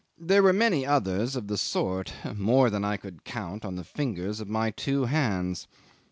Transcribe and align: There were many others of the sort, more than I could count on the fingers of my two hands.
There 0.17 0.41
were 0.41 0.51
many 0.51 0.83
others 0.83 1.35
of 1.35 1.45
the 1.45 1.59
sort, 1.59 2.11
more 2.35 2.71
than 2.71 2.83
I 2.83 2.97
could 2.97 3.23
count 3.23 3.63
on 3.63 3.75
the 3.75 3.83
fingers 3.83 4.39
of 4.39 4.49
my 4.49 4.71
two 4.71 5.05
hands. 5.05 5.67